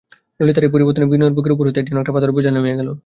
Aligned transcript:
ললিতার 0.39 0.63
এই 0.63 0.71
পরিবর্তনে 0.73 1.05
বিনয়ের 1.11 1.35
বুকের 1.35 1.53
উপর 1.55 1.65
হইতে 1.67 1.81
যেন 1.87 1.97
একটা 1.99 2.13
পাথরের 2.15 2.35
বোঝা 2.35 2.51
নামিয়া 2.51 2.77
গেল। 2.79 2.89